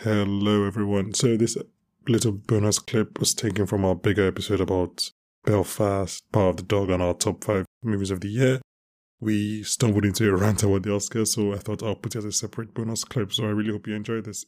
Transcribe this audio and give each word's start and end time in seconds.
Hello, 0.00 0.66
everyone. 0.66 1.14
So, 1.14 1.38
this 1.38 1.56
little 2.06 2.32
bonus 2.32 2.78
clip 2.78 3.18
was 3.18 3.32
taken 3.32 3.66
from 3.66 3.82
our 3.82 3.94
bigger 3.94 4.26
episode 4.26 4.60
about 4.60 5.10
Belfast, 5.46 6.22
Power 6.32 6.50
of 6.50 6.58
the 6.58 6.64
Dog, 6.64 6.90
and 6.90 7.02
our 7.02 7.14
top 7.14 7.42
five 7.42 7.64
movies 7.82 8.10
of 8.10 8.20
the 8.20 8.28
year. 8.28 8.60
We 9.20 9.62
stumbled 9.62 10.04
into 10.04 10.28
a 10.28 10.36
rant 10.36 10.62
about 10.62 10.82
the 10.82 10.90
Oscars, 10.90 11.28
so 11.28 11.54
I 11.54 11.56
thought 11.56 11.82
I'll 11.82 11.94
put 11.94 12.14
it 12.14 12.18
as 12.18 12.24
a 12.26 12.32
separate 12.32 12.74
bonus 12.74 13.04
clip. 13.04 13.32
So, 13.32 13.44
I 13.44 13.48
really 13.48 13.72
hope 13.72 13.86
you 13.86 13.94
enjoy 13.94 14.20
this. 14.20 14.44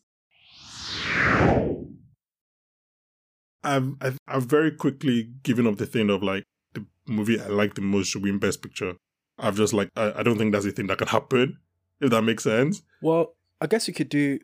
I've, 3.64 3.94
I've, 4.02 4.18
I've 4.28 4.44
very 4.44 4.72
quickly 4.72 5.30
given 5.42 5.66
up 5.66 5.78
the 5.78 5.86
thing 5.86 6.10
of 6.10 6.22
like 6.22 6.44
the 6.74 6.84
movie 7.06 7.40
I 7.40 7.46
like 7.46 7.74
the 7.74 7.80
most 7.80 8.08
should 8.08 8.22
win 8.22 8.38
Best 8.38 8.60
Picture. 8.60 8.96
I've 9.38 9.56
just 9.56 9.72
like, 9.72 9.88
I, 9.96 10.12
I 10.16 10.22
don't 10.22 10.36
think 10.36 10.52
that's 10.52 10.66
a 10.66 10.72
thing 10.72 10.88
that 10.88 10.98
can 10.98 11.08
happen, 11.08 11.56
if 12.02 12.10
that 12.10 12.20
makes 12.20 12.44
sense. 12.44 12.82
Well, 13.00 13.34
I 13.62 13.66
guess 13.66 13.88
you 13.88 13.94
could 13.94 14.10
do 14.10 14.40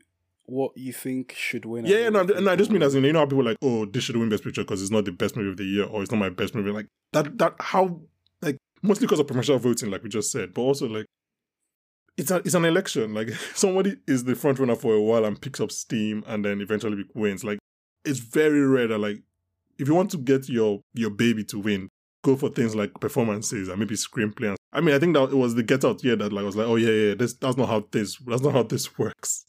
what 0.46 0.76
you 0.76 0.92
think 0.92 1.32
should 1.36 1.64
win. 1.64 1.86
Yeah, 1.86 1.98
yeah, 1.98 2.08
no, 2.10 2.22
no, 2.22 2.50
I 2.50 2.56
just 2.56 2.70
mean 2.70 2.82
as 2.82 2.94
in 2.94 3.04
you 3.04 3.12
know 3.12 3.20
how 3.20 3.26
people 3.26 3.40
are 3.40 3.50
like, 3.50 3.58
oh, 3.62 3.86
this 3.86 4.04
should 4.04 4.16
win 4.16 4.28
Best 4.28 4.44
Picture 4.44 4.62
because 4.62 4.82
it's 4.82 4.90
not 4.90 5.04
the 5.04 5.12
best 5.12 5.36
movie 5.36 5.50
of 5.50 5.56
the 5.56 5.64
year 5.64 5.84
or 5.84 6.02
it's 6.02 6.10
not 6.10 6.18
my 6.18 6.30
best 6.30 6.54
movie. 6.54 6.70
Like 6.70 6.86
that, 7.12 7.38
that 7.38 7.54
how 7.60 8.00
like 8.42 8.58
mostly 8.82 9.06
because 9.06 9.20
of 9.20 9.26
preferential 9.26 9.58
voting, 9.58 9.90
like 9.90 10.02
we 10.02 10.08
just 10.08 10.30
said, 10.30 10.54
but 10.54 10.62
also 10.62 10.86
like 10.86 11.06
it's 12.16 12.30
a, 12.30 12.36
it's 12.36 12.54
an 12.54 12.64
election. 12.64 13.14
Like 13.14 13.30
somebody 13.54 13.96
is 14.06 14.24
the 14.24 14.34
front 14.34 14.58
runner 14.58 14.76
for 14.76 14.94
a 14.94 15.02
while 15.02 15.24
and 15.24 15.40
picks 15.40 15.60
up 15.60 15.72
steam 15.72 16.24
and 16.26 16.44
then 16.44 16.60
eventually 16.60 17.04
wins. 17.14 17.44
Like 17.44 17.58
it's 18.04 18.18
very 18.20 18.60
rare 18.60 18.88
that 18.88 18.98
like 18.98 19.22
if 19.78 19.88
you 19.88 19.94
want 19.94 20.10
to 20.12 20.18
get 20.18 20.48
your 20.48 20.80
your 20.92 21.10
baby 21.10 21.44
to 21.44 21.58
win, 21.58 21.88
go 22.22 22.36
for 22.36 22.48
things 22.48 22.74
like 22.74 22.92
performances 23.00 23.68
and 23.68 23.78
maybe 23.78 23.94
screenplay. 23.94 24.48
And, 24.48 24.56
I 24.72 24.80
mean, 24.80 24.94
I 24.94 24.98
think 24.98 25.14
that 25.14 25.30
it 25.30 25.36
was 25.36 25.54
the 25.54 25.62
Get 25.62 25.84
Out 25.84 26.02
year 26.04 26.16
that 26.16 26.32
like 26.32 26.44
was 26.44 26.56
like, 26.56 26.66
oh 26.66 26.76
yeah, 26.76 26.90
yeah, 26.90 27.14
this 27.14 27.34
that's 27.34 27.56
not 27.56 27.68
how 27.68 27.86
this 27.90 28.16
that's 28.26 28.42
not 28.42 28.52
how 28.52 28.62
this 28.62 28.98
works. 28.98 29.44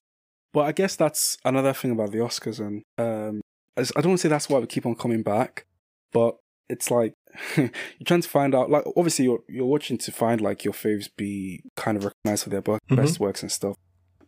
But 0.55 0.67
I 0.67 0.71
guess 0.71 0.95
that's 0.95 1.37
another 1.43 1.73
thing 1.73 1.91
about 1.91 2.13
the 2.13 2.19
Oscars, 2.19 2.65
and 2.65 2.81
um, 2.97 3.41
I 3.75 3.83
don't 3.83 4.11
want 4.11 4.19
to 4.19 4.23
say 4.23 4.29
that's 4.29 4.47
why 4.47 4.57
we 4.57 4.67
keep 4.67 4.85
on 4.85 4.95
coming 4.95 5.21
back, 5.21 5.65
but 6.13 6.37
it's 6.69 6.89
like 6.89 7.13
you're 7.57 7.71
trying 8.05 8.21
to 8.21 8.29
find 8.29 8.55
out. 8.55 8.71
Like, 8.71 8.85
obviously, 8.95 9.25
you're 9.25 9.43
you're 9.49 9.65
watching 9.65 9.97
to 9.97 10.13
find 10.13 10.39
like 10.39 10.63
your 10.63 10.73
faves 10.73 11.09
be 11.17 11.61
kind 11.75 11.97
of 11.97 12.05
recognized 12.05 12.45
for 12.45 12.51
their 12.51 12.61
mm-hmm. 12.61 12.95
best 12.95 13.19
works 13.19 13.41
and 13.41 13.51
stuff. 13.51 13.75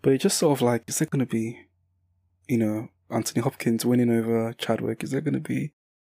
But 0.02 0.12
it's 0.12 0.24
just 0.24 0.38
sort 0.38 0.58
of 0.58 0.62
like, 0.62 0.84
is 0.90 1.02
it 1.02 1.12
going 1.12 1.22
to 1.22 1.26
be, 1.26 1.62
you 2.50 2.58
know, 2.58 2.90
Anthony 3.10 3.42
Hopkins 3.42 3.86
winning 3.86 4.12
over 4.12 4.52
Chadwick? 4.52 5.06
Is 5.06 5.12
there 5.12 5.22
going 5.22 5.34
to 5.34 5.40
be 5.40 5.72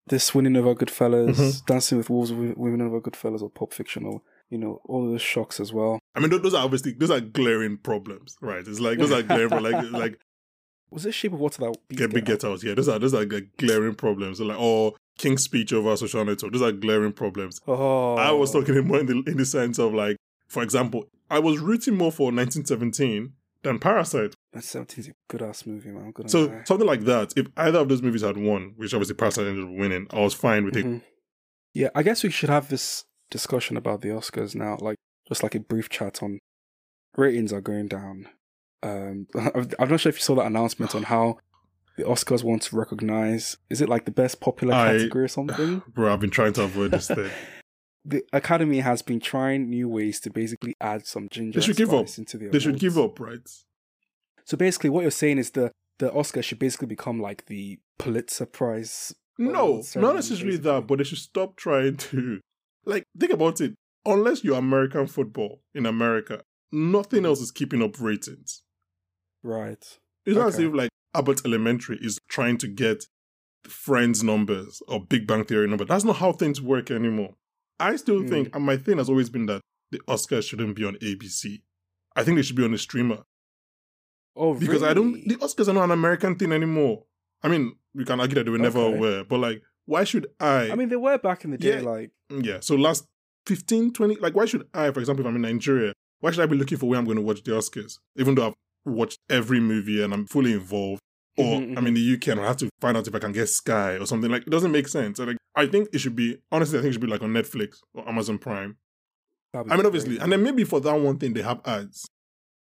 this 0.08 0.34
winning 0.34 0.58
over 0.58 0.74
Goodfellas, 0.74 1.36
mm-hmm. 1.36 1.66
Dancing 1.68 2.00
with 2.00 2.10
Wolves 2.10 2.34
winning 2.34 2.82
over 2.82 3.00
Goodfellas, 3.00 3.44
or 3.44 3.52
Pulp 3.52 3.76
Fiction, 3.76 4.08
or 4.08 4.24
you 4.50 4.58
know, 4.58 4.82
all 4.86 5.06
those 5.06 5.22
shocks 5.22 5.60
as 5.60 5.72
well. 5.72 6.00
I 6.16 6.20
mean, 6.20 6.30
those 6.30 6.54
are 6.54 6.64
obviously 6.64 6.94
those 6.94 7.12
are 7.12 7.20
glaring 7.20 7.78
problems, 7.78 8.36
right? 8.42 8.66
It's 8.68 8.80
like 8.80 8.98
those 8.98 9.12
are 9.12 9.24
glaring, 9.24 9.64
like 9.64 9.92
like. 9.92 10.20
Was 10.92 11.06
it 11.06 11.12
Shape 11.12 11.34
of 11.34 11.40
Water 11.40 11.62
that 11.62 11.76
get, 11.96 12.10
get, 12.10 12.26
get 12.26 12.44
out? 12.44 12.64
Yeah, 12.64 12.74
those 12.74 12.90
are 12.90 12.98
those 12.98 13.14
are 13.14 13.24
like 13.24 13.56
glaring 13.58 13.94
problems. 13.94 14.40
So 14.40 14.46
like, 14.46 14.58
oh, 14.60 14.96
King's 15.20 15.44
Speech 15.44 15.72
over 15.72 15.96
social 15.96 16.26
network. 16.26 16.52
Those 16.52 16.64
are 16.64 16.72
glaring 16.72 17.14
problems. 17.14 17.62
Oh. 17.68 18.16
I 18.16 18.32
was 18.32 18.52
talking 18.52 18.88
more 18.88 19.00
in 19.00 19.06
the 19.06 19.24
in 19.28 19.38
the 19.38 19.46
sense 19.46 19.78
of 19.78 19.94
like, 19.94 20.18
for 20.48 20.64
example, 20.64 21.06
I 21.30 21.38
was 21.38 21.60
rooting 21.60 21.96
more 21.96 22.12
for 22.12 22.32
1917 22.32 23.34
than 23.62 23.78
Parasite. 23.78 24.34
1917 24.54 25.00
is 25.04 25.08
a 25.10 25.14
good 25.28 25.44
ass 25.44 25.68
movie, 25.68 25.92
man. 25.92 26.12
so 26.28 26.46
lie. 26.46 26.64
something 26.64 26.88
like 26.88 27.02
that. 27.02 27.34
If 27.36 27.48
either 27.56 27.80
of 27.80 27.90
those 27.90 28.02
movies 28.02 28.24
had 28.24 28.38
won, 28.38 28.74
which 28.78 28.94
obviously 28.96 29.16
Parasite 29.16 29.46
ended 29.46 29.66
up 29.66 29.72
winning, 29.72 30.08
I 30.12 30.22
was 30.22 30.34
fine 30.34 30.66
with 30.66 30.74
mm-hmm. 30.74 30.96
it. 30.96 31.02
Yeah, 31.74 31.90
I 31.94 32.02
guess 32.02 32.24
we 32.24 32.32
should 32.32 32.50
have 32.50 32.70
this 32.70 33.06
discussion 33.30 33.78
about 33.78 34.02
the 34.02 34.10
Oscars 34.10 34.56
now, 34.56 34.78
like 34.80 34.98
just 35.28 35.44
like 35.44 35.56
a 35.56 35.60
brief 35.60 35.90
chat 35.90 36.22
on 36.24 36.40
ratings 37.16 37.54
are 37.54 37.62
going 37.62 37.88
down. 37.88 38.28
Um, 38.82 39.28
I'm 39.80 39.90
not 39.90 40.00
sure 40.00 40.10
if 40.10 40.18
you 40.18 40.22
saw 40.22 40.36
that 40.36 40.46
announcement 40.46 40.96
on 40.96 41.04
how 41.04 41.38
the 41.98 42.04
Oscars 42.04 42.44
want 42.44 42.62
to 42.64 42.76
recognize 42.76 43.58
is 43.70 43.82
it 43.82 43.90
like 43.90 44.06
the 44.06 44.12
best 44.12 44.40
popular 44.40 44.74
I, 44.74 44.94
category 44.94 45.26
or 45.26 45.28
something? 45.28 45.84
Bro, 45.94 46.14
I've 46.14 46.20
been 46.20 46.30
trying 46.30 46.54
to 46.54 46.64
avoid 46.64 46.92
this 46.92 47.08
thing. 47.08 47.30
the 48.06 48.24
Academy 48.34 48.80
has 48.80 49.02
been 49.02 49.20
trying 49.20 49.70
new 49.70 49.90
ways 49.90 50.20
to 50.22 50.30
basically 50.30 50.76
add 50.82 51.06
some 51.06 51.28
ginger. 51.30 51.60
They 51.60 51.66
should 51.66 51.76
give 51.76 51.94
up. 51.94 52.08
Into 52.18 52.38
the 52.38 52.46
they 52.46 52.48
awards. 52.48 52.64
should 52.64 52.80
give 52.80 52.98
up, 52.98 53.20
right? 53.20 53.48
So 54.46 54.58
basically, 54.58 54.90
what 54.90 55.02
you're 55.02 55.12
saying 55.12 55.38
is 55.38 55.52
the 55.52 55.72
the 56.00 56.12
Oscar 56.14 56.42
should 56.42 56.60
basically 56.60 56.88
become 56.88 57.22
like 57.22 57.46
the 57.46 57.80
Pulitzer 57.98 58.46
Prize. 58.46 59.14
No, 59.38 59.84
not 59.96 60.16
necessarily 60.16 60.58
basically. 60.58 60.58
that, 60.58 60.88
but 60.88 60.98
they 60.98 61.04
should 61.04 61.18
stop 61.18 61.56
trying 61.56 61.98
to 61.98 62.42
like, 62.86 63.04
think 63.18 63.32
about 63.32 63.62
it. 63.62 63.76
Unless 64.06 64.44
you're 64.44 64.58
American 64.58 65.08
football 65.08 65.62
in 65.76 65.86
America, 65.86 66.42
nothing 66.72 67.26
else 67.26 67.42
is 67.42 67.52
keeping 67.52 67.82
up 67.82 68.00
ratings. 68.00 68.62
Right. 69.44 69.84
It's 70.26 70.38
okay. 70.38 70.40
not 70.40 70.48
as 70.48 70.60
if 70.60 70.74
like 70.74 70.90
Abbott 71.14 71.42
Elementary 71.46 71.98
is 72.02 72.20
trying 72.30 72.58
to 72.60 72.68
get 72.68 73.06
Friends 73.64 74.24
numbers 74.24 74.82
or 74.88 75.04
Big 75.04 75.28
Bang 75.28 75.44
Theory 75.44 75.68
number. 75.68 75.86
That's 75.86 76.06
not 76.06 76.18
how 76.18 76.32
things 76.32 76.62
work 76.62 76.92
anymore. 76.92 77.36
I 77.80 77.96
still 77.96 78.22
mm. 78.22 78.30
think, 78.30 78.56
and 78.56 78.66
my 78.66 78.78
thing 78.78 78.98
has 78.98 79.10
always 79.10 79.30
been 79.30 79.46
that 79.48 79.62
the 79.92 80.00
Oscars 80.08 80.44
shouldn't 80.44 80.76
be 80.76 80.86
on 80.86 80.96
ABC. 80.96 81.62
I 82.16 82.24
think 82.24 82.38
they 82.38 82.42
should 82.42 82.56
be 82.56 82.64
on 82.64 82.74
a 82.74 82.78
streamer. 82.78 83.24
Oh, 84.36 84.54
because 84.54 84.82
really? 84.82 84.88
I 84.88 84.94
don't. 84.94 85.28
The 85.28 85.36
Oscars 85.38 85.68
are 85.68 85.74
not 85.74 85.86
an 85.86 85.92
American 85.92 86.36
thing 86.36 86.52
anymore. 86.52 87.04
I 87.42 87.48
mean, 87.48 87.76
we 87.94 88.06
can 88.06 88.20
argue 88.20 88.36
that 88.36 88.46
they 88.46 88.52
were 88.52 88.58
never 88.58 88.80
okay. 88.80 88.98
aware, 88.98 89.24
but 89.24 89.40
like 89.40 89.62
why 89.90 90.04
should 90.04 90.28
I? 90.40 90.70
I 90.70 90.76
mean, 90.76 90.90
they 90.90 90.96
were 90.96 91.18
back 91.18 91.44
in 91.44 91.52
the 91.52 91.58
day, 91.58 91.82
yeah, 91.82 91.90
like. 91.90 92.12
Yeah. 92.30 92.60
So 92.62 92.76
last 92.76 93.06
15, 93.48 93.92
20, 93.92 94.16
like, 94.18 94.36
why 94.36 94.46
should 94.46 94.68
I, 94.72 94.92
for 94.92 95.00
example, 95.00 95.26
if 95.26 95.30
I'm 95.30 95.36
in 95.36 95.42
Nigeria, 95.42 95.94
why 96.20 96.30
should 96.30 96.44
I 96.44 96.46
be 96.46 96.56
looking 96.56 96.78
for 96.78 96.88
where 96.88 97.00
I'm 97.00 97.06
going 97.06 97.18
to 97.18 97.24
watch 97.24 97.44
the 97.44 97.52
Oscars? 97.52 97.98
Even 98.16 98.36
though 98.36 98.48
I've 98.48 98.54
watched 98.86 99.18
every 99.32 99.60
movie 99.60 100.04
and 100.04 100.14
I'm 100.14 100.28
fully 100.28 100.54
involved. 100.54 101.02
Or 101.38 101.60
mm-hmm, 101.60 101.78
I'm 101.78 101.88
in 101.88 101.94
mm-hmm. 101.94 101.96
the 101.96 102.16
UK 102.16 102.28
and 102.28 102.42
I 102.42 102.48
have 102.48 102.58
to 102.58 102.70
find 102.82 102.98
out 102.98 103.08
if 103.08 103.16
I 103.16 103.20
can 103.20 103.32
get 103.32 103.48
Sky 103.48 103.94
or 103.94 104.06
something. 104.06 104.30
Like, 104.30 104.44
it 104.44 104.50
doesn't 104.50 104.72
make 104.72 104.88
sense. 104.88 105.20
like, 105.20 105.38
I 105.56 105.66
think 105.66 105.90
it 105.94 106.00
should 106.00 106.16
be, 106.16 106.38
honestly, 106.52 106.78
I 106.78 106.82
think 106.82 106.92
it 106.92 106.94
should 106.94 107.02
be 107.02 107.08
like 107.08 107.24
on 107.24 107.30
Netflix 107.30 107.78
or 107.94 108.08
Amazon 108.08 108.38
Prime. 108.38 108.78
I 109.56 109.64
mean, 109.64 109.86
obviously. 109.86 110.18
Great. 110.18 110.22
And 110.22 110.32
then 110.32 110.44
maybe 110.44 110.64
for 110.66 110.80
that 110.82 111.00
one 111.00 111.18
thing, 111.18 111.34
they 111.34 111.42
have 111.42 111.62
ads. 111.66 112.06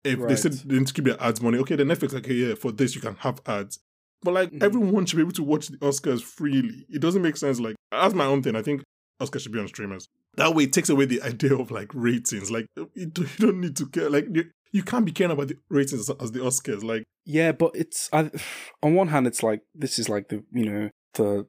If 0.04 0.20
right. 0.20 0.30
they 0.30 0.36
said 0.36 0.54
they 0.54 0.76
didn't 0.76 0.94
keep 0.94 1.06
their 1.06 1.22
ads 1.22 1.42
money, 1.42 1.60
okay, 1.60 1.76
then 1.76 1.88
Netflix, 1.88 2.14
like, 2.14 2.26
okay, 2.26 2.34
yeah, 2.34 2.56
for 2.56 2.72
this, 2.72 2.96
you 2.96 3.02
can 3.02 3.16
have 3.18 3.42
ads. 3.46 3.80
But 4.24 4.34
like 4.34 4.50
mm-hmm. 4.50 4.64
everyone 4.64 5.06
should 5.06 5.18
be 5.18 5.24
able 5.24 5.34
to 5.34 5.44
watch 5.44 5.68
the 5.68 5.78
Oscars 5.78 6.22
freely. 6.22 6.86
It 6.90 7.02
doesn't 7.02 7.22
make 7.22 7.38
sense. 7.38 7.60
Like 7.60 7.76
that's 7.92 8.14
my 8.14 8.26
own 8.26 8.42
thing. 8.42 8.56
I 8.56 8.62
think 8.62 8.84
Oscars 9.22 9.42
should 9.42 9.52
be 9.52 9.60
on 9.60 9.68
streamers. 9.68 10.08
That 10.36 10.56
way, 10.56 10.64
it 10.64 10.74
takes 10.74 10.90
away 10.90 11.06
the 11.06 11.22
idea 11.22 11.56
of 11.56 11.72
like 11.72 11.90
ratings. 11.94 12.50
Like 12.50 12.68
you 12.96 13.08
don't 13.08 13.60
need 13.60 13.76
to 13.78 13.88
care. 13.88 14.10
Like 14.10 14.28
you, 14.32 14.46
you 14.72 14.84
can't 14.84 15.06
be 15.06 15.12
caring 15.12 15.32
about 15.32 15.50
the 15.50 15.58
ratings 15.70 16.10
as, 16.10 16.32
the 16.32 16.40
Oscars. 16.40 16.84
Like 16.84 17.04
yeah, 17.26 17.52
but 17.52 17.72
it's 17.76 18.10
I, 18.12 18.32
on 18.84 18.96
one 18.96 19.10
hand, 19.10 19.28
it's 19.28 19.44
like 19.44 19.62
this 19.76 20.00
is 20.00 20.10
like 20.10 20.30
the 20.30 20.44
you 20.52 20.66
know 20.66 20.90
the 21.14 21.48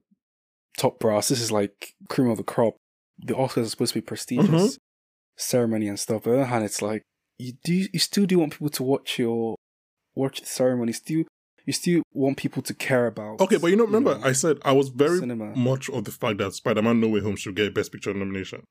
top 0.77 0.99
brass. 0.99 1.29
This 1.29 1.41
is 1.41 1.53
like 1.53 1.95
cream 2.09 2.29
of 2.29 2.37
the 2.37 2.45
crop. 2.45 2.77
The 3.19 3.35
Oscars 3.35 3.67
are 3.67 3.71
supposed 3.71 3.95
to 3.95 4.01
be 4.01 4.05
prestigious 4.05 4.49
mm-hmm. 4.49 4.77
ceremony 5.37 5.89
and 5.89 5.99
stuff. 5.99 6.23
But 6.25 6.31
on 6.31 6.37
the 6.37 6.43
other 6.43 6.51
hand, 6.51 6.65
it's 6.65 6.83
like 6.83 7.03
you 7.39 7.53
do 7.65 7.87
you 7.93 7.99
still 7.99 8.27
do 8.27 8.39
want 8.39 8.53
people 8.53 8.69
to 8.71 8.83
watch 8.83 9.19
your 9.19 9.57
watch 10.15 10.41
the 10.41 10.47
ceremony. 10.47 10.93
Still 10.93 11.25
you 11.65 11.73
still 11.73 12.03
want 12.13 12.37
people 12.37 12.63
to 12.63 12.75
care 12.75 13.07
about. 13.07 13.41
Okay, 13.41 13.57
but 13.57 13.69
you 13.69 13.77
know, 13.77 13.85
remember 13.85 14.13
you 14.13 14.19
know, 14.19 14.27
I 14.27 14.33
said 14.33 14.59
I 14.65 14.73
was 14.73 14.89
very 14.91 15.19
cinema. 15.19 15.55
much 15.57 15.89
of 15.91 16.05
the 16.05 16.11
fact 16.11 16.39
that 16.39 16.55
Spider-Man 16.55 17.01
No 17.01 17.09
Way 17.09 17.21
Home 17.21 17.37
should 17.37 17.57
get 17.57 17.75
Best 17.75 17.93
Picture 17.93 18.13
nomination. 18.13 18.65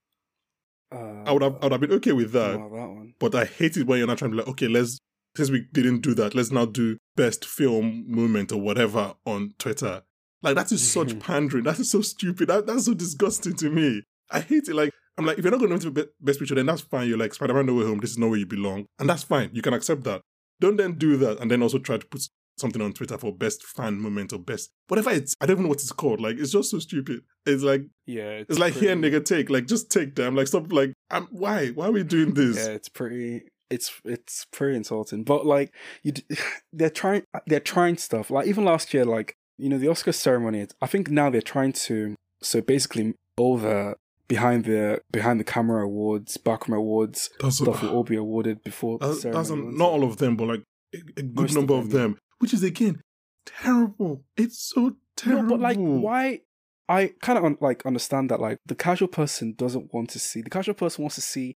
Uh, 0.94 1.24
I 1.26 1.32
would 1.32 1.42
have, 1.42 1.56
I 1.62 1.66
would 1.66 1.72
have 1.72 1.82
been 1.82 1.94
okay 1.94 2.12
with 2.12 2.32
that. 2.34 2.54
that 2.54 3.14
but 3.20 3.34
I 3.34 3.46
hate 3.46 3.78
it 3.78 3.88
when 3.88 3.98
you're 3.98 4.08
not 4.08 4.20
trying 4.20 4.32
to 4.32 4.38
be 4.38 4.42
like, 4.42 4.50
okay, 4.50 4.68
let's 4.68 5.00
since 5.36 5.50
we 5.50 5.66
didn't 5.74 6.02
do 6.02 6.14
that, 6.14 6.36
let's 6.36 6.52
now 6.52 6.66
do 6.66 6.98
best 7.16 7.46
film 7.46 8.06
moment 8.08 8.52
or 8.52 8.62
whatever 8.62 9.16
on 9.26 9.54
Twitter. 9.58 10.04
Like 10.44 10.56
that 10.56 10.72
is 10.72 10.88
such 10.92 11.20
pandering. 11.20 11.64
That 11.64 11.80
is 11.80 11.90
so 11.90 12.02
stupid. 12.02 12.50
That, 12.50 12.68
that's 12.68 12.86
so 12.86 12.94
disgusting 12.94 13.56
to 13.56 13.70
me. 13.70 14.04
I 14.30 14.42
hate 14.42 14.68
it. 14.68 14.76
Like 14.76 14.92
I'm 15.18 15.26
like, 15.26 15.38
if 15.38 15.44
you're 15.44 15.52
not 15.52 15.60
going 15.60 15.78
to 15.78 15.92
be 15.92 16.06
best 16.22 16.40
picture, 16.40 16.56
then 16.56 16.68
that's 16.68 16.82
fine. 16.82 17.08
You're 17.08 17.18
like 17.18 17.34
Spider-Man 17.34 17.66
No 17.66 17.76
Way 17.76 17.86
Home. 17.86 18.00
This 18.00 18.12
is 18.12 18.18
not 18.18 18.30
where 18.30 18.40
you 18.40 18.46
belong, 18.46 18.86
and 19.00 19.10
that's 19.10 19.24
fine. 19.24 19.50
You 19.54 19.62
can 19.62 19.74
accept 19.74 20.04
that. 20.04 20.22
Don't 20.60 20.78
then 20.78 20.94
do 20.94 21.18
that 21.18 21.40
and 21.40 21.50
then 21.50 21.62
also 21.62 21.80
try 21.80 21.98
to 21.98 22.06
put 22.06 22.28
something 22.58 22.82
on 22.82 22.94
Twitter 22.94 23.18
for 23.18 23.34
best 23.34 23.64
fan 23.64 24.00
moment 24.00 24.34
or 24.34 24.40
best 24.40 24.72
whatever 24.88 25.12
it's 25.12 25.36
I 25.42 25.46
don't 25.46 25.56
even 25.56 25.64
know 25.64 25.70
what 25.70 25.82
it's 25.82 25.92
called. 25.92 26.22
Like 26.22 26.38
it's 26.38 26.52
just 26.52 26.72
so 26.72 26.80
stupid. 26.80 27.22
It's 27.46 27.64
like 27.64 27.84
yeah, 28.06 28.30
it's, 28.30 28.52
it's 28.52 28.60
like 28.60 28.74
pretty... 28.74 28.88
here 28.88 28.96
nigga 28.96 29.24
take 29.24 29.50
like 29.50 29.68
just 29.68 29.92
take 29.92 30.16
them 30.16 30.36
like 30.36 30.48
stop 30.48 30.72
like 30.72 30.94
I'm 31.10 31.28
why 31.32 31.70
why 31.70 31.88
are 31.88 31.92
we 31.92 32.04
doing 32.04 32.34
this? 32.34 32.58
Yeah, 32.58 32.74
it's 32.74 32.90
pretty. 32.90 33.44
It's 33.70 33.92
it's 34.06 34.46
pretty 34.52 34.78
insulting. 34.78 35.24
But 35.24 35.46
like 35.46 35.74
you, 36.04 36.14
they're 36.74 36.90
trying 36.90 37.24
they're 37.48 37.60
trying 37.60 37.98
stuff 37.98 38.30
like 38.30 38.48
even 38.48 38.66
last 38.66 38.94
year 38.94 39.06
like 39.06 39.36
you 39.58 39.70
know 39.70 39.78
the 39.78 39.90
Oscar 39.90 40.12
ceremony. 40.12 40.68
I 40.82 40.88
think 40.88 41.10
now 41.10 41.30
they're 41.30 41.42
trying 41.42 41.74
to 41.74 42.16
so 42.42 42.62
basically 42.62 43.16
all 43.38 43.58
the 43.58 43.96
behind 44.28 44.66
the 44.66 45.02
behind 45.12 45.40
the 45.40 45.44
camera 45.44 45.86
awards, 45.86 46.38
backroom 46.38 46.78
awards 46.78 47.30
that's 47.40 47.58
stuff 47.58 47.82
a, 47.82 47.86
will 47.86 47.94
all 47.94 48.04
be 48.04 48.16
awarded 48.16 48.64
before. 48.64 49.00
That's, 49.00 49.24
that's 49.24 49.50
a, 49.50 49.56
not 49.56 49.90
all 49.90 50.04
of 50.04 50.18
them, 50.18 50.36
but 50.36 50.48
like 50.48 50.64
a, 50.94 50.98
a 51.18 51.24
good 51.24 51.36
Most 51.36 51.56
number 51.56 51.74
of 51.74 51.90
them. 51.90 52.02
of 52.02 52.12
them 52.14 52.20
which 52.44 52.54
is 52.54 52.62
again 52.62 53.02
terrible. 53.46 54.24
It's 54.38 54.60
so 54.60 54.98
terrible. 55.16 55.44
No, 55.44 55.50
but 55.50 55.60
like, 55.60 55.78
why? 55.78 56.42
I 56.90 57.14
kind 57.22 57.38
of 57.38 57.46
un- 57.46 57.58
like 57.62 57.86
understand 57.86 58.30
that 58.30 58.42
like 58.42 58.58
the 58.66 58.76
casual 58.76 59.08
person 59.08 59.54
doesn't 59.58 59.94
want 59.94 60.10
to 60.12 60.20
see 60.20 60.42
the 60.42 60.50
casual 60.50 60.76
person 60.76 61.04
wants 61.04 61.16
to 61.16 61.22
see 61.22 61.56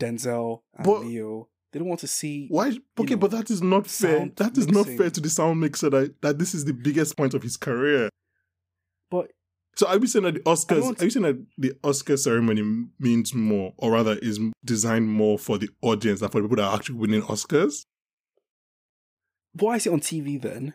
Denzel 0.00 0.62
and 0.76 0.84
but, 0.84 1.02
Leo 1.02 1.48
They 1.72 1.78
don't 1.78 1.88
want 1.88 2.00
to 2.00 2.06
see. 2.08 2.48
Why? 2.48 2.76
Okay, 2.98 3.14
know, 3.14 3.20
but 3.20 3.30
that 3.30 3.50
is 3.50 3.62
not 3.62 3.86
fair. 3.86 4.28
That 4.36 4.58
is 4.58 4.66
not 4.68 4.86
fair 4.86 5.10
to 5.10 5.20
the 5.20 5.30
sound 5.30 5.60
mixer 5.60 5.90
that, 5.90 6.20
that 6.22 6.38
this 6.38 6.54
is 6.54 6.64
the 6.64 6.72
biggest 6.72 7.16
point 7.16 7.34
of 7.34 7.42
his 7.42 7.56
career. 7.56 8.08
But 9.10 9.30
So 9.76 9.86
are 9.86 9.98
we 9.98 10.06
saying 10.08 10.24
that 10.24 10.34
the 10.34 10.40
Oscars? 10.40 11.00
Are 11.00 11.04
you 11.04 11.10
saying 11.10 11.24
that 11.24 11.46
the 11.56 11.72
Oscar 11.84 12.16
ceremony 12.16 12.88
means 12.98 13.34
more, 13.34 13.72
or 13.76 13.92
rather, 13.92 14.16
is 14.16 14.40
designed 14.64 15.08
more 15.08 15.38
for 15.38 15.58
the 15.58 15.68
audience 15.80 16.20
than 16.20 16.30
for 16.30 16.40
the 16.40 16.48
people 16.48 16.56
that 16.56 16.70
are 16.70 16.76
actually 16.76 16.96
winning 16.96 17.22
Oscars? 17.22 17.84
Why 19.60 19.76
is 19.76 19.86
it 19.86 19.92
on 19.92 20.00
TV 20.00 20.40
then? 20.40 20.74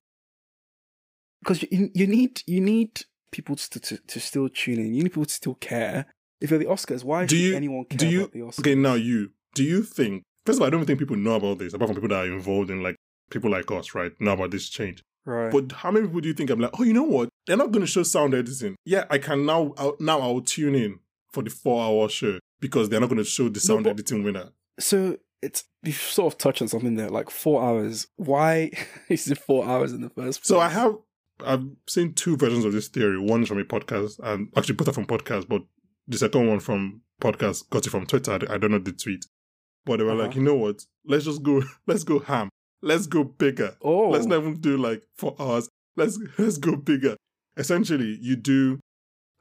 Because 1.41 1.63
you, 1.71 1.89
you 1.93 2.07
need 2.07 2.41
you 2.45 2.61
need 2.61 3.01
people 3.31 3.55
to, 3.55 3.79
to 3.79 3.97
to 3.97 4.19
still 4.19 4.49
tune 4.49 4.79
in. 4.79 4.93
You 4.93 5.03
need 5.03 5.09
people 5.09 5.25
to 5.25 5.33
still 5.33 5.55
care. 5.55 6.05
If 6.39 6.49
you're 6.49 6.59
the 6.59 6.65
Oscars, 6.65 7.03
why 7.03 7.25
Do 7.25 7.37
you- 7.37 7.55
anyone 7.55 7.85
care 7.85 7.97
Do 7.97 8.07
you? 8.09 8.19
about 8.21 8.33
the 8.33 8.39
Oscars? 8.39 8.59
Okay, 8.59 8.75
now 8.75 8.93
you. 8.95 9.31
Do 9.55 9.63
you 9.63 9.83
think? 9.83 10.23
First 10.45 10.57
of 10.57 10.61
all, 10.61 10.67
I 10.67 10.69
don't 10.71 10.85
think 10.85 10.97
people 10.99 11.15
know 11.17 11.35
about 11.35 11.59
this, 11.59 11.73
apart 11.73 11.89
from 11.89 11.95
people 11.95 12.09
that 12.09 12.25
are 12.27 12.33
involved 12.33 12.69
in 12.71 12.81
like 12.81 12.95
people 13.29 13.51
like 13.51 13.69
us, 13.71 13.93
right? 13.93 14.11
Know 14.19 14.31
about 14.33 14.51
this 14.51 14.69
change. 14.69 15.03
right? 15.25 15.51
But 15.51 15.71
how 15.71 15.91
many 15.91 16.07
people 16.07 16.21
do 16.21 16.27
you 16.29 16.33
think 16.33 16.49
I'm 16.49 16.59
like? 16.59 16.71
Oh, 16.79 16.83
you 16.83 16.93
know 16.93 17.03
what? 17.03 17.29
They're 17.47 17.57
not 17.57 17.71
going 17.71 17.81
to 17.81 17.87
show 17.91 18.03
sound 18.03 18.33
editing. 18.33 18.75
Yeah, 18.85 19.05
I 19.09 19.17
can 19.17 19.45
now. 19.45 19.73
I'll, 19.77 19.95
now 19.99 20.19
I'll 20.19 20.41
tune 20.41 20.73
in 20.75 20.99
for 21.31 21.43
the 21.43 21.49
four-hour 21.49 22.09
show 22.09 22.39
because 22.59 22.89
they're 22.89 22.99
not 22.99 23.09
going 23.09 23.17
to 23.19 23.23
show 23.23 23.49
the 23.49 23.59
sound 23.59 23.83
but- 23.83 23.91
editing 23.91 24.23
winner. 24.23 24.49
so 24.79 25.17
it's 25.41 25.63
you've 25.83 25.95
sort 25.95 26.33
of 26.33 26.37
touched 26.37 26.61
on 26.61 26.67
something 26.67 26.95
there, 26.95 27.09
like 27.09 27.29
four 27.29 27.63
hours. 27.63 28.07
Why 28.17 28.71
is 29.09 29.29
it 29.29 29.37
four 29.37 29.65
hours 29.65 29.91
in 29.93 30.01
the 30.01 30.09
first 30.09 30.39
place? 30.41 30.47
So 30.47 30.59
I 30.59 30.69
have 30.69 30.95
I've 31.43 31.65
seen 31.87 32.13
two 32.13 32.37
versions 32.37 32.65
of 32.65 32.73
this 32.73 32.87
theory. 32.87 33.19
One 33.19 33.41
is 33.43 33.47
from 33.49 33.59
a 33.59 33.63
podcast, 33.63 34.19
and 34.23 34.49
actually 34.55 34.75
both 34.75 34.87
are 34.89 34.93
from 34.93 35.05
podcast, 35.07 35.47
but 35.47 35.61
the 36.07 36.17
second 36.17 36.47
one 36.47 36.59
from 36.59 37.01
podcast 37.21 37.69
got 37.69 37.85
it 37.85 37.89
from 37.89 38.05
Twitter. 38.05 38.33
I 38.49 38.57
don't 38.57 38.71
know 38.71 38.79
the 38.79 38.91
tweet, 38.91 39.25
but 39.85 39.97
they 39.97 40.03
were 40.03 40.13
like, 40.13 40.29
Uh-huh. 40.31 40.39
you 40.39 40.45
know 40.45 40.55
what? 40.55 40.85
Let's 41.05 41.25
just 41.25 41.41
go. 41.43 41.63
Let's 41.87 42.03
go 42.03 42.19
ham. 42.19 42.49
Let's 42.83 43.07
go 43.07 43.23
bigger. 43.23 43.75
Oh, 43.81 44.09
Let's 44.09 44.25
not 44.25 44.39
even 44.41 44.59
do 44.59 44.77
like 44.77 45.03
four 45.17 45.35
hours. 45.39 45.69
Let's 45.95 46.19
let's 46.37 46.57
go 46.57 46.75
bigger. 46.75 47.15
Essentially, 47.57 48.17
you 48.21 48.35
do. 48.35 48.79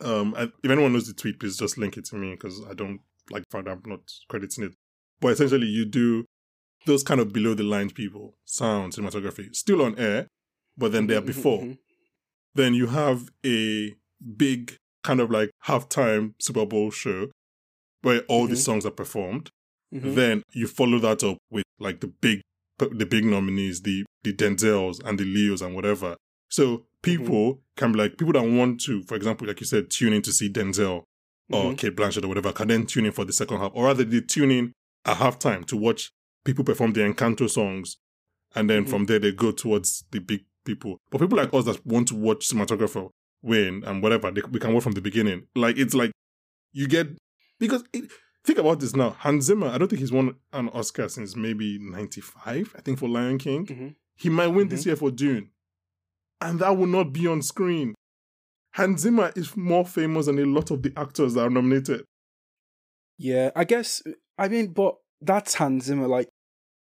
Um, 0.02 0.34
if 0.64 0.70
anyone 0.70 0.94
knows 0.94 1.06
the 1.06 1.12
tweet, 1.12 1.38
please 1.38 1.58
just 1.58 1.76
link 1.76 1.96
it 1.98 2.06
to 2.06 2.16
me 2.16 2.30
because 2.30 2.62
I 2.68 2.72
don't 2.74 3.00
like 3.30 3.44
find 3.50 3.68
I'm 3.68 3.82
not 3.84 4.00
crediting 4.30 4.64
it. 4.64 4.72
But 5.20 5.32
essentially, 5.32 5.66
you 5.66 5.84
do 5.84 6.24
those 6.86 7.02
kind 7.02 7.20
of 7.20 7.32
below 7.32 7.54
the 7.54 7.62
line 7.62 7.90
people, 7.90 8.34
sound, 8.44 8.94
cinematography, 8.94 9.54
still 9.54 9.82
on 9.82 9.98
air, 9.98 10.26
but 10.76 10.92
then 10.92 11.06
they're 11.06 11.20
Mhm, 11.20 11.26
before. 11.26 11.62
mhm, 11.62 11.78
Then 12.54 12.74
you 12.74 12.86
have 12.88 13.28
a 13.44 13.94
big 14.36 14.76
kind 15.04 15.20
of 15.20 15.30
like 15.30 15.50
halftime 15.66 16.34
Super 16.40 16.66
Bowl 16.66 16.90
show 16.90 17.30
where 18.02 18.22
all 18.22 18.46
the 18.46 18.54
Mhm. 18.54 18.58
songs 18.64 18.86
are 18.86 18.90
performed. 18.90 19.50
mhm. 19.92 20.14
Then 20.14 20.42
you 20.52 20.66
follow 20.66 20.98
that 21.00 21.22
up 21.22 21.36
with 21.50 21.64
like 21.78 22.00
the 22.00 22.06
big, 22.08 22.40
the 22.78 23.06
big 23.06 23.24
nominees, 23.24 23.82
the 23.82 24.04
the 24.22 24.32
Denzels 24.32 25.00
and 25.04 25.18
the 25.18 25.24
Leos 25.24 25.60
and 25.62 25.74
whatever. 25.74 26.16
So 26.48 26.86
people 27.02 27.62
can 27.76 27.92
be 27.92 27.98
like 27.98 28.18
people 28.18 28.32
that 28.34 28.42
want 28.48 28.80
to, 28.82 29.02
for 29.04 29.14
example, 29.16 29.46
like 29.46 29.60
you 29.60 29.66
said, 29.66 29.90
tune 29.90 30.12
in 30.12 30.22
to 30.22 30.32
see 30.32 30.48
Denzel 30.50 31.04
or. 31.50 31.74
Cate 31.74 31.96
Blanchett 31.96 32.24
or 32.24 32.28
whatever, 32.28 32.52
can 32.52 32.68
then 32.68 32.86
tune 32.86 33.06
in 33.06 33.12
for 33.12 33.24
the 33.24 33.32
second 33.32 33.58
half, 33.58 33.72
or 33.74 33.84
rather 33.86 34.04
they 34.04 34.20
tune 34.20 34.50
in 34.50 34.72
at 35.04 35.16
halftime 35.18 35.64
to 35.66 35.76
watch 35.76 36.12
people 36.44 36.64
perform 36.64 36.92
the 36.92 37.00
Encanto 37.00 37.48
songs, 37.48 37.96
and 38.54 38.68
then 38.68 38.84
Mhm. 38.84 38.88
from 38.90 39.06
there 39.06 39.18
they 39.18 39.32
go 39.32 39.52
towards 39.52 40.04
the 40.10 40.20
big 40.20 40.44
people. 40.64 40.98
But 41.10 41.20
people 41.20 41.36
like 41.38 41.52
us 41.54 41.64
that 41.66 41.84
want 41.86 42.08
to 42.08 42.14
watch 42.14 42.48
cinematographer 42.48 43.10
win 43.42 43.82
and 43.84 44.02
whatever, 44.02 44.30
they, 44.30 44.42
we 44.50 44.58
can 44.60 44.72
watch 44.74 44.82
from 44.82 44.92
the 44.92 45.00
beginning. 45.00 45.46
Like 45.54 45.76
it's 45.78 45.94
like 45.94 46.12
you 46.72 46.86
get 46.88 47.08
because 47.58 47.84
it, 47.92 48.10
think 48.44 48.58
about 48.58 48.80
this 48.80 48.94
now. 48.94 49.10
Hans 49.10 49.44
Zimmer, 49.46 49.68
I 49.68 49.78
don't 49.78 49.88
think 49.88 50.00
he's 50.00 50.12
won 50.12 50.34
an 50.52 50.68
Oscar 50.70 51.08
since 51.08 51.36
maybe 51.36 51.78
'95. 51.78 52.74
I 52.76 52.80
think 52.80 52.98
for 52.98 53.08
Lion 53.08 53.38
King, 53.38 53.66
Mhm. 53.66 53.94
he 54.16 54.28
might 54.28 54.48
win 54.48 54.68
this 54.68 54.84
year 54.86 54.96
for 54.96 55.10
Dune, 55.10 55.50
and 56.40 56.58
that 56.60 56.76
will 56.76 56.86
not 56.86 57.12
be 57.12 57.26
on 57.26 57.42
screen. 57.42 57.94
Hans 58.74 59.00
Zimmer 59.00 59.32
is 59.34 59.56
more 59.56 59.84
famous 59.86 60.26
than 60.26 60.38
a 60.38 60.44
lot 60.46 60.70
of 60.70 60.82
the 60.82 60.92
actors 60.96 61.34
that 61.34 61.42
are 61.42 61.50
nominated. 61.50 62.04
Yeah, 63.18 63.50
I 63.54 63.64
guess. 63.64 64.02
I 64.40 64.48
mean, 64.48 64.68
but 64.72 64.96
that's 65.20 65.54
Hans 65.54 65.84
Zimmer. 65.84 66.08
Like, 66.08 66.28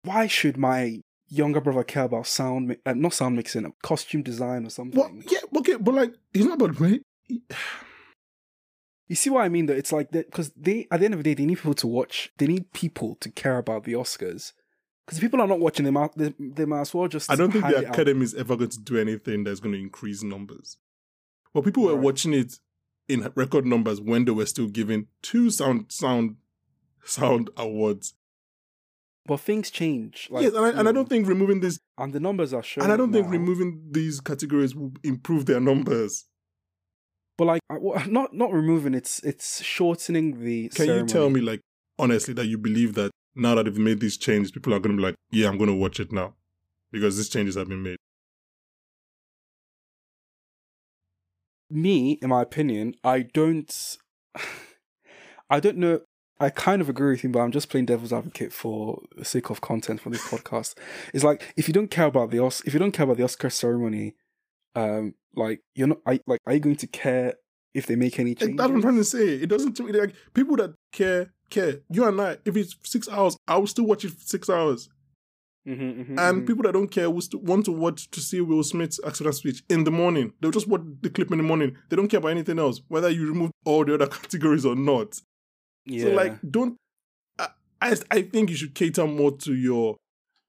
why 0.04 0.28
should 0.28 0.58
my 0.58 1.02
younger 1.30 1.62
brother 1.62 1.84
care 1.84 2.04
about 2.04 2.28
sound, 2.28 2.68
mi- 2.68 2.78
uh, 2.86 2.94
not 2.94 3.14
sound 3.14 3.36
mixing, 3.36 3.72
costume 3.82 4.22
design 4.24 4.66
or 4.66 4.70
something? 4.70 5.00
Well, 5.00 5.12
yeah, 5.32 5.40
okay, 5.60 5.78
but 5.80 5.94
like, 5.96 6.14
he's 6.34 6.46
not 6.46 6.62
about 6.62 6.80
right. 6.80 7.02
You 9.08 9.16
see 9.16 9.30
what 9.30 9.44
I 9.46 9.50
mean? 9.50 9.68
Though 9.68 9.74
it's 9.74 9.92
like 9.92 10.12
that 10.12 10.26
because 10.32 10.52
they, 10.58 10.88
at 10.92 11.00
the 11.00 11.06
end 11.06 11.14
of 11.14 11.20
the 11.20 11.24
day, 11.24 11.34
they 11.36 11.46
need 11.46 11.56
people 11.58 11.76
to 11.76 11.88
watch. 11.88 12.32
They 12.38 12.48
need 12.48 12.74
people 12.74 13.16
to 13.22 13.30
care 13.32 13.58
about 13.58 13.84
the 13.84 13.94
Oscars. 13.94 14.54
Because 15.06 15.20
people 15.20 15.40
are 15.40 15.48
not 15.48 15.60
watching 15.60 15.86
them 15.86 15.98
out. 15.98 16.18
They, 16.18 16.34
they 16.40 16.66
might 16.66 16.82
as 16.82 16.94
well 16.94 17.08
just. 17.08 17.30
I 17.32 17.36
don't 17.36 17.52
think 17.52 17.66
the. 17.68 17.88
Academy 17.88 18.24
is 18.24 18.34
ever 18.34 18.56
going 18.56 18.72
to 18.72 18.80
do 18.80 18.98
anything 18.98 19.44
that's 19.44 19.60
going 19.60 19.74
to 19.74 19.80
increase 19.80 20.24
numbers. 20.24 20.78
But 21.54 21.64
people 21.64 21.84
were 21.84 21.94
Right. 21.94 22.04
watching 22.04 22.34
it 22.34 22.56
in 23.08 23.32
record 23.36 23.68
numbers 23.68 24.02
when 24.02 24.26
they 24.26 24.32
were 24.32 24.48
still 24.48 24.68
giving 24.68 25.06
two 25.22 25.52
sound 25.52 25.86
sound 25.92 26.38
sound 27.06 27.50
awards. 27.58 28.14
But 29.26 29.40
things 29.40 29.72
change. 29.72 30.28
Like, 30.30 30.44
yes, 30.44 30.54
and 30.54 30.66
I, 30.66 30.70
and 30.70 30.88
I 30.88 30.92
don't 30.92 31.10
think 31.10 31.28
removing 31.28 31.60
this, 31.60 31.80
and 31.98 32.14
the 32.14 32.20
numbers 32.20 32.54
are 32.54 32.62
showing. 32.62 32.84
and 32.84 32.94
I 32.94 32.98
don't 32.98 33.12
think 33.12 33.26
now. 33.26 33.32
removing 33.32 33.88
these 33.92 34.22
categories 34.22 34.76
will 34.76 34.92
improve 35.04 35.46
their 35.48 35.60
numbers. 35.60 36.26
But 37.38 37.46
like, 37.46 37.62
not 38.08 38.34
not 38.34 38.54
removing. 38.54 38.94
It's 38.94 39.20
it's 39.24 39.64
shortening 39.64 40.44
the. 40.44 40.70
Can 40.70 40.88
you 40.88 41.06
tell 41.06 41.30
me, 41.30 41.42
like, 41.42 41.62
honestly, 41.98 42.34
that 42.36 42.46
you 42.46 42.58
believe 42.58 42.94
that 42.96 43.12
now 43.36 43.56
that 43.56 43.66
they've 43.66 43.78
made 43.78 44.00
these 44.00 44.18
changes, 44.18 44.52
people 44.52 44.74
are 44.74 44.80
going 44.80 44.96
to 44.96 45.02
be 45.02 45.04
like, 45.04 45.16
yeah, 45.32 45.48
I'm 45.48 45.58
going 45.58 45.70
to 45.70 45.76
watch 45.76 46.00
it 46.00 46.12
now 46.12 46.36
because 46.92 47.18
these 47.18 47.30
changes 47.30 47.56
have 47.56 47.68
been 47.68 47.82
made. 47.82 47.98
me, 51.70 52.14
in 52.22 52.30
my 52.30 52.42
opinion, 52.42 52.96
I 53.04 53.22
don't. 53.22 53.98
I 55.50 55.60
don't 55.60 55.78
know. 55.78 56.02
I 56.40 56.50
kind 56.50 56.82
of 56.82 56.90
agree 56.90 57.12
with 57.12 57.22
him, 57.22 57.32
but 57.32 57.40
I'm 57.40 57.52
just 57.52 57.70
playing 57.70 57.86
devil's 57.86 58.12
advocate 58.12 58.52
for 58.52 59.02
the 59.16 59.24
sake 59.26 59.50
of 59.50 59.62
content 59.62 60.02
for 60.02 60.10
this 60.10 60.28
podcast. 60.30 60.76
It's 61.14 61.24
like 61.24 61.42
if 61.56 61.68
you 61.68 61.74
don't 61.74 61.90
care 61.90 62.08
about 62.08 62.32
the 62.32 62.40
Os- 62.40 62.62
if 62.66 62.74
you 62.74 62.80
don't 62.80 62.92
care 62.92 63.06
about 63.06 63.18
the 63.18 63.24
Oscar 63.24 63.50
ceremony, 63.50 64.16
um, 64.76 65.16
like 65.36 65.62
you're 65.76 65.88
not, 65.88 66.00
I, 66.06 66.20
like, 66.28 66.42
are 66.46 66.54
you 66.54 66.60
going 66.60 66.76
to 66.78 66.88
care 66.88 67.36
if 67.74 67.86
they 67.88 67.96
make 67.96 68.20
any 68.20 68.36
changes? 68.36 68.58
That's 68.58 68.70
what 68.70 68.76
I'm 68.76 68.82
trying 68.82 68.98
to 68.98 69.04
say. 69.04 69.36
It 69.36 69.48
doesn't 69.48 69.80
like 69.80 70.14
people 70.34 70.58
that 70.58 70.76
care 70.92 71.32
care. 71.50 71.82
You 71.90 72.06
and 72.06 72.20
I, 72.20 72.38
if 72.44 72.56
it's 72.58 72.76
six 72.84 73.08
hours, 73.08 73.38
I 73.48 73.58
will 73.58 73.68
still 73.68 73.86
watch 73.86 74.04
it 74.04 74.12
for 74.12 74.26
six 74.26 74.50
hours. 74.50 74.90
Mhm, 75.68 75.80
mhm, 75.80 76.20
And 76.20 76.44
mhm. 76.44 76.48
people 76.48 76.64
that 76.64 76.74
don't 76.74 76.90
care 76.92 77.10
will 77.10 77.22
still 77.22 77.40
want 77.40 77.66
to 77.66 77.72
watch 77.72 78.12
to 78.12 78.20
see 78.20 78.40
Will 78.40 78.62
Smith's 78.62 79.00
accident 79.06 79.36
speech 79.36 79.64
in 79.68 79.84
the 79.84 79.90
morning. 79.92 80.34
They'll 80.40 80.52
just 80.52 80.68
watch 80.68 80.82
the 81.02 81.10
clip 81.10 81.32
in 81.32 81.38
the 81.38 81.44
morning. 81.44 81.76
They 81.90 81.96
don't 81.96 82.08
care 82.08 82.20
about 82.20 82.30
anything 82.30 82.60
else, 82.60 82.82
whether 82.88 83.10
you 83.10 83.28
remove 83.28 83.52
all 83.66 83.84
the 83.84 83.96
other 83.96 84.06
categories 84.22 84.66
or 84.66 84.76
not. 84.76 85.20
Yeah, 85.86 86.04
So 86.04 86.10
like, 86.12 86.40
don't. 86.50 86.76
I, 87.40 87.48
I 87.82 87.96
I 88.12 88.22
think 88.24 88.50
you 88.50 88.56
should 88.56 88.76
cater 88.76 89.06
more 89.08 89.32
to 89.38 89.54
your. 89.54 89.96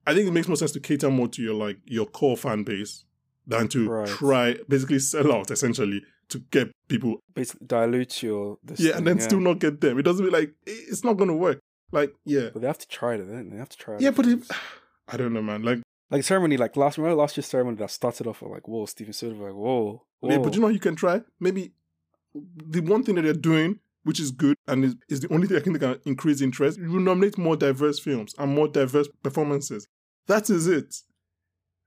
I 0.05 0.13
think 0.13 0.27
it 0.27 0.31
makes 0.31 0.47
more 0.47 0.55
sense 0.57 0.71
to 0.73 0.79
cater 0.79 1.09
more 1.09 1.27
to 1.29 1.41
your 1.41 1.53
like 1.53 1.77
your 1.85 2.05
core 2.05 2.37
fan 2.37 2.63
base 2.63 3.03
than 3.45 3.67
to 3.69 3.89
Right. 3.89 4.07
try 4.07 4.55
basically 4.69 4.99
sell 4.99 5.31
out 5.31 5.51
essentially 5.51 6.01
to 6.29 6.39
get 6.51 6.71
people 6.87 7.19
basically 7.33 7.67
dilute 7.67 8.23
your. 8.23 8.57
Yeah, 8.67 8.75
thing, 8.75 8.91
and 8.97 9.07
then 9.07 9.19
still 9.19 9.39
not 9.39 9.59
get 9.59 9.81
them. 9.81 9.97
It 9.99 10.03
doesn't 10.03 10.25
be 10.25 10.31
like 10.31 10.53
it's 10.65 11.03
not 11.03 11.13
gonna 11.17 11.35
work. 11.35 11.59
Like 11.91 12.13
yeah, 12.25 12.49
But 12.51 12.61
they 12.61 12.67
have 12.67 12.77
to 12.79 12.87
try 12.87 13.15
it, 13.15 13.17
don't 13.19 13.49
they? 13.49 13.57
Have 13.57 13.69
to 13.69 13.77
try 13.77 13.95
it. 13.95 14.01
yeah, 14.01 14.11
but 14.11 14.25
if, 14.27 14.49
I 15.07 15.15
don't 15.17 15.33
know, 15.33 15.41
man. 15.41 15.63
Like 15.63 15.79
like 16.09 16.23
ceremony, 16.23 16.55
like 16.57 16.75
last 16.77 16.97
remember 16.97 17.15
last 17.15 17.35
year's 17.37 17.45
ceremony 17.47 17.77
that 17.77 17.91
started 17.91 18.27
off 18.27 18.41
with 18.41 18.51
like 18.51 18.67
whoa, 18.67 18.85
Steven 18.85 19.13
Soderbergh, 19.13 19.55
whoa, 19.55 20.03
whoa. 20.19 20.29
yeah, 20.31 20.37
but 20.37 20.53
you 20.55 20.61
know 20.61 20.67
you 20.69 20.79
can 20.79 20.95
try 20.95 21.21
maybe 21.39 21.71
the 22.33 22.79
one 22.81 23.03
thing 23.03 23.15
that 23.15 23.21
they're 23.23 23.33
doing. 23.33 23.79
Which 24.07 24.19
is 24.21 24.31
good 24.31 24.55
and 24.67 24.85
is, 24.85 24.95
is 25.09 25.19
the 25.19 25.33
only 25.33 25.47
thing 25.47 25.57
I 25.57 25.59
think 25.59 25.77
that 25.79 26.01
can 26.03 26.11
increase 26.11 26.39
interest. 26.41 26.79
You 26.79 26.99
nominate 26.99 27.37
more 27.37 27.57
diverse 27.57 27.99
films 27.99 28.33
and 28.37 28.55
more 28.55 28.67
diverse 28.69 29.09
performances. 29.21 29.85
That 30.27 30.49
is 30.49 30.65
it. 30.67 30.95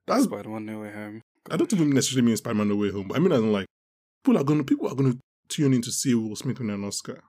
That's 0.06 0.24
Spider-Man 0.24 0.66
No 0.66 0.80
Way 0.80 0.92
Home. 0.92 1.22
I 1.50 1.56
don't 1.56 1.72
even 1.72 1.90
necessarily 1.90 2.26
mean 2.26 2.36
Spider-Man 2.36 2.68
No 2.68 2.76
Way 2.76 2.90
Home, 2.90 3.08
but 3.08 3.16
I 3.16 3.20
mean 3.20 3.32
as 3.32 3.40
in 3.40 3.52
like 3.52 3.66
people 4.22 4.38
are 4.40 4.44
gonna 4.44 4.64
people 4.64 4.86
are 4.88 4.94
gonna 4.94 5.14
tune 5.48 5.72
in 5.72 5.80
to 5.82 5.90
see 5.90 6.14
Will 6.14 6.36
Smith 6.36 6.58
win 6.60 6.68
an 6.70 6.84
Oscar. 6.84 7.22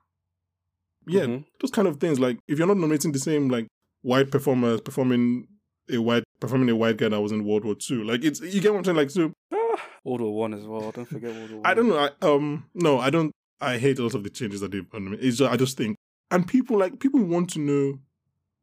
Yeah, 1.06 1.22
Mhm. 1.22 1.44
those 1.60 1.70
kind 1.70 1.88
of 1.88 1.98
things. 1.98 2.20
Like 2.20 2.38
if 2.46 2.58
you're 2.58 2.68
not 2.68 2.76
nominating 2.76 3.12
the 3.12 3.18
same 3.18 3.48
like 3.48 3.66
white 4.02 4.30
performers 4.30 4.80
performing 4.82 5.46
a 5.90 5.98
white 5.98 6.24
performing 6.40 6.68
a 6.68 6.76
white 6.76 6.96
guy 6.98 7.08
that 7.08 7.20
was 7.20 7.32
in 7.32 7.44
World 7.44 7.64
War 7.64 7.74
Two, 7.74 8.04
like 8.04 8.24
it's 8.24 8.40
you 8.40 8.60
get 8.60 8.72
what 8.72 8.78
I'm 8.78 8.84
saying. 8.84 8.96
Like 8.98 9.10
so, 9.10 9.32
Ah, 9.52 9.80
World 10.04 10.20
War 10.20 10.34
One 10.36 10.54
as 10.54 10.66
well. 10.66 10.90
Don't 10.92 11.06
forget 11.08 11.34
World 11.34 11.50
War 11.50 11.60
One. 11.60 11.66
I 11.70 11.74
don't 11.74 11.88
know. 11.88 11.98
I, 11.98 12.10
um, 12.26 12.66
no, 12.74 12.98
I 12.98 13.10
don't. 13.10 13.32
I 13.62 13.78
hate 13.78 13.98
a 13.98 14.02
lot 14.02 14.14
of 14.14 14.24
the 14.24 14.30
changes 14.30 14.60
that 14.60 14.72
they've 14.72 14.88
done. 14.90 15.16
It's 15.20 15.38
just, 15.38 15.50
I 15.52 15.56
just 15.56 15.76
think, 15.76 15.96
and 16.30 16.46
people 16.46 16.78
like 16.78 16.98
people 17.00 17.22
want 17.22 17.50
to 17.50 17.58
know 17.60 18.00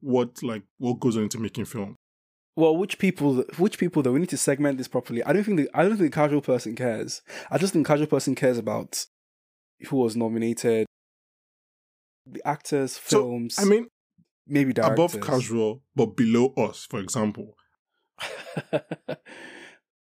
what 0.01 0.43
like 0.43 0.63
what 0.77 0.99
goes 0.99 1.17
on 1.17 1.23
into 1.23 1.39
making 1.39 1.65
film. 1.65 1.95
Well, 2.55 2.75
which 2.75 2.97
people? 2.99 3.43
Which 3.57 3.77
people? 3.77 4.01
Though 4.03 4.11
we 4.11 4.19
need 4.19 4.29
to 4.29 4.37
segment 4.37 4.77
this 4.77 4.87
properly. 4.89 5.23
I 5.23 5.31
don't 5.33 5.43
think 5.43 5.57
the 5.57 5.69
I 5.73 5.83
don't 5.83 5.97
think 5.97 6.11
the 6.11 6.15
casual 6.15 6.41
person 6.41 6.75
cares. 6.75 7.21
I 7.49 7.57
just 7.57 7.73
think 7.73 7.87
casual 7.87 8.07
person 8.07 8.35
cares 8.35 8.57
about 8.57 9.05
who 9.87 9.95
was 9.97 10.15
nominated, 10.17 10.85
the 12.25 12.41
actors, 12.45 12.93
So, 13.01 13.21
films. 13.21 13.55
I 13.57 13.63
mean, 13.63 13.87
maybe 14.45 14.73
directors. 14.73 14.93
above 15.15 15.21
casual, 15.21 15.81
but 15.95 16.17
below 16.17 16.53
us, 16.57 16.85
for 16.89 16.99
example. 16.99 17.55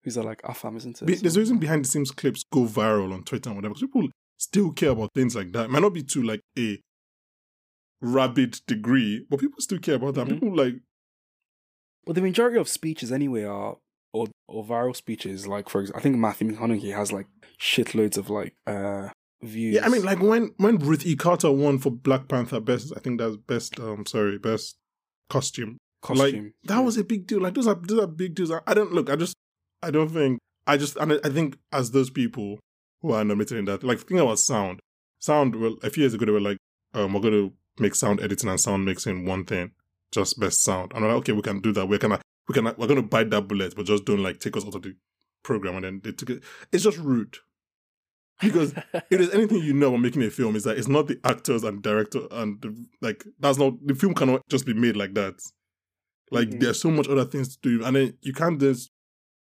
These 0.04 0.16
are 0.16 0.24
like 0.24 0.40
AFAM, 0.42 0.76
isn't 0.76 1.02
it? 1.02 1.06
Be- 1.06 1.14
There's 1.16 1.36
a 1.36 1.40
reason 1.40 1.58
behind 1.58 1.84
the 1.84 1.88
scenes 1.88 2.10
clips 2.12 2.44
go 2.50 2.60
viral 2.60 3.12
on 3.12 3.24
Twitter 3.24 3.50
and 3.50 3.56
whatever. 3.56 3.74
'cause 3.74 3.82
people 3.82 4.08
still 4.38 4.72
care 4.72 4.90
about 4.90 5.10
things 5.14 5.34
like 5.36 5.52
that. 5.52 5.64
It 5.66 5.70
might 5.70 5.82
not 5.82 5.94
be 5.94 6.02
to 6.02 6.22
like 6.22 6.40
a 6.58 6.78
rabid 8.00 8.60
degree, 8.66 9.26
but 9.28 9.40
people 9.40 9.60
still 9.60 9.78
care 9.78 9.94
about 9.96 10.14
that. 10.14 10.26
Mhm. 10.26 10.30
People 10.34 10.56
like 10.56 10.74
Well, 12.06 12.14
the 12.14 12.20
majority 12.22 12.58
of 12.58 12.68
speeches 12.68 13.10
anyway 13.10 13.42
are 13.44 13.78
or 14.12 14.28
or 14.48 14.64
viral 14.64 14.94
speeches. 14.94 15.46
Like 15.46 15.68
for 15.68 15.80
example, 15.80 15.98
I 15.98 16.02
think 16.02 16.16
Matthew 16.16 16.48
McConaughey 16.52 16.94
has 16.94 17.12
like 17.12 17.26
shitloads 17.60 18.16
of 18.16 18.30
like 18.30 18.54
uh 18.66 19.08
views. 19.42 19.74
yeah. 19.74 19.84
I 19.84 19.88
mean, 19.88 20.04
like 20.04 20.20
when 20.20 20.52
when 20.58 20.78
Ruth 20.78 21.04
E. 21.04 21.16
Carter 21.16 21.50
won 21.50 21.78
for 21.78 21.90
Black 21.90 22.28
Panther 22.28 22.60
best, 22.60 22.92
I 22.96 23.00
think 23.00 23.18
that's 23.18 23.36
best. 23.36 23.80
Um, 23.80 24.06
sorry, 24.06 24.38
best 24.38 24.76
costume. 25.28 25.78
costume. 26.02 26.44
Like 26.44 26.52
that 26.64 26.80
was 26.80 26.96
a 26.96 27.04
big 27.04 27.26
deal. 27.26 27.40
Like 27.40 27.54
those 27.54 27.66
are 27.66 27.74
those 27.74 27.98
are 27.98 28.06
big 28.06 28.34
deals. 28.36 28.50
I, 28.52 28.60
I 28.66 28.74
don't 28.74 28.92
look. 28.92 29.10
I 29.10 29.16
just 29.16 29.34
I 29.82 29.90
don't 29.90 30.08
think 30.10 30.38
I 30.66 30.76
just 30.76 30.96
and 30.96 31.14
I, 31.14 31.18
I 31.24 31.28
think 31.30 31.56
as 31.72 31.90
those 31.90 32.10
people 32.10 32.60
who 33.06 33.12
are 33.14 33.24
nominated 33.24 33.58
in 33.58 33.64
that, 33.66 33.82
like 33.84 34.00
think 34.00 34.20
about 34.20 34.38
sound. 34.38 34.80
Sound. 35.18 35.56
Well, 35.56 35.76
a 35.82 35.90
few 35.90 36.02
years 36.02 36.14
ago 36.14 36.26
they 36.26 36.32
were 36.32 36.40
like, 36.40 36.58
um, 36.94 37.12
we're 37.12 37.20
going 37.20 37.32
to 37.34 37.52
make 37.82 37.94
sound 37.94 38.20
editing 38.20 38.48
and 38.50 38.60
sound 38.60 38.84
mixing 38.84 39.24
one 39.26 39.44
thing, 39.44 39.70
just 40.12 40.38
best 40.40 40.62
sound. 40.62 40.92
And 40.94 41.04
I'm 41.04 41.10
like, 41.10 41.18
okay, 41.20 41.32
we 41.32 41.42
can 41.42 41.60
do 41.60 41.72
that. 41.72 41.86
We're 41.86 41.98
gonna 41.98 42.20
we 42.48 42.54
can 42.54 42.64
we're 42.76 42.86
gonna 42.86 43.02
bite 43.02 43.30
that 43.30 43.48
bullet, 43.48 43.74
but 43.76 43.86
just 43.86 44.04
don't 44.04 44.22
like 44.22 44.38
take 44.40 44.56
us 44.56 44.64
out 44.66 44.74
of 44.74 44.82
the 44.82 44.94
program. 45.42 45.76
And 45.76 45.84
then 45.84 46.00
they 46.04 46.12
took 46.12 46.30
it. 46.30 46.42
It's 46.72 46.84
just 46.84 46.98
rude. 46.98 47.36
Because 48.40 48.74
it 49.10 49.20
is 49.20 49.30
anything 49.30 49.58
you 49.62 49.72
know 49.72 49.88
about 49.88 50.00
making 50.00 50.22
a 50.22 50.30
film 50.30 50.56
is 50.56 50.64
that 50.64 50.78
it's 50.78 50.88
not 50.88 51.06
the 51.08 51.18
actors 51.24 51.64
and 51.64 51.82
director 51.82 52.20
and 52.30 52.60
the, 52.60 52.86
like 53.00 53.24
that's 53.40 53.58
not 53.58 53.74
the 53.84 53.94
film 53.94 54.14
cannot 54.14 54.42
just 54.48 54.66
be 54.66 54.74
made 54.74 54.96
like 54.96 55.14
that. 55.14 55.34
Like 56.30 56.48
Mhm. 56.48 56.60
there's 56.60 56.80
so 56.80 56.90
much 56.90 57.08
other 57.08 57.24
things 57.24 57.56
to 57.56 57.58
do, 57.78 57.84
and 57.84 57.96
then 57.96 58.14
you 58.20 58.32
can't 58.34 58.60
just 58.60 58.90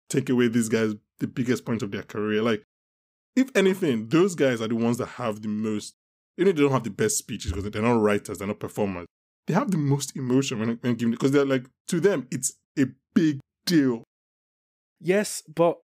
take 0.09 0.29
away 0.29 0.47
these 0.47 0.69
guys 0.69 0.93
the 1.19 1.27
biggest 1.27 1.65
point 1.65 1.81
of 1.81 1.91
their 1.91 2.03
career. 2.03 2.41
Like 2.41 2.63
if 3.35 3.49
anything, 3.55 4.07
those 4.09 4.35
guys 4.35 4.61
are 4.61 4.67
the 4.67 4.75
ones 4.75 4.97
that 4.97 5.07
have 5.07 5.41
the 5.41 5.47
most. 5.47 5.93
Even 6.37 6.49
if 6.51 6.55
they 6.55 6.61
don't 6.61 6.71
have 6.71 6.83
the 6.83 6.89
best 6.91 7.17
speeches 7.17 7.51
because 7.51 7.69
they're 7.69 7.81
not 7.81 7.99
writers, 7.99 8.37
they're 8.37 8.47
not 8.47 8.59
performers. 8.59 9.07
They 9.47 9.53
have 9.53 9.71
the 9.71 9.77
most 9.77 10.15
emotion 10.15 10.59
when 10.59 10.69
when 10.81 10.95
giving 10.95 11.11
because 11.11 11.31
they're 11.31 11.45
like 11.45 11.65
to 11.87 11.99
them 11.99 12.27
it's 12.31 12.53
a 12.77 12.85
big 13.15 13.39
deal. 13.65 14.03
yes, 14.99 15.41
but 15.53 15.77